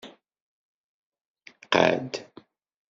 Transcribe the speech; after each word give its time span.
Qad. 1.73 2.11